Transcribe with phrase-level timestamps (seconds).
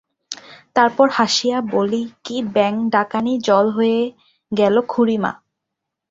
[0.75, 3.99] তারপর হাসিয়া বলি-কি ব্যাঙ-ডাকানি জল হয়ে
[4.51, 5.31] গেল খুড়িমা!